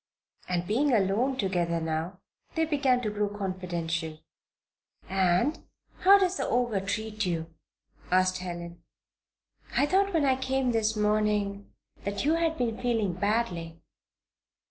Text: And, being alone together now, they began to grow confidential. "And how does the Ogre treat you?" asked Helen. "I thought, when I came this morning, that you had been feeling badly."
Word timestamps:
And, 0.49 0.65
being 0.65 0.93
alone 0.95 1.37
together 1.37 1.79
now, 1.79 2.21
they 2.55 2.65
began 2.65 3.01
to 3.01 3.11
grow 3.11 3.29
confidential. 3.29 4.17
"And 5.07 5.63
how 5.99 6.17
does 6.17 6.37
the 6.37 6.47
Ogre 6.47 6.79
treat 6.79 7.23
you?" 7.27 7.53
asked 8.09 8.39
Helen. 8.39 8.81
"I 9.77 9.85
thought, 9.85 10.11
when 10.11 10.25
I 10.25 10.37
came 10.37 10.71
this 10.71 10.95
morning, 10.95 11.71
that 12.03 12.25
you 12.25 12.33
had 12.33 12.57
been 12.57 12.81
feeling 12.81 13.13
badly." 13.13 13.79